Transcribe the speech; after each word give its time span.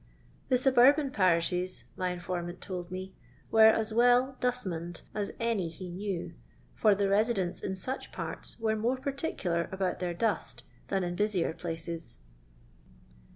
The 0.49 0.57
suburban 0.57 1.11
parishes, 1.11 1.83
my 1.95 2.09
informant 2.09 2.59
told 2.59 2.89
mOy 2.91 3.11
were 3.51 3.67
as 3.67 3.93
well 3.93 4.35
"dustmaned" 4.39 5.03
as 5.13 5.31
any 5.39 5.69
he 5.69 5.89
knew; 5.91 6.33
for 6.73 6.95
the 6.95 7.07
residents 7.07 7.61
in 7.61 7.75
such 7.75 8.11
parts 8.11 8.59
were 8.59 8.75
more 8.75 8.97
particular 8.97 9.69
about 9.71 9.99
their 9.99 10.15
dust 10.15 10.63
than 10.87 11.03
in 11.03 11.15
busier 11.15 11.53
places. 11.53 12.17